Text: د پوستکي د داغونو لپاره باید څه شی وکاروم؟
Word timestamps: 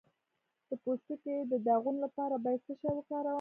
د 0.67 0.71
پوستکي 0.83 1.35
د 1.51 1.53
داغونو 1.67 1.99
لپاره 2.05 2.35
باید 2.45 2.61
څه 2.67 2.73
شی 2.81 2.91
وکاروم؟ 2.95 3.29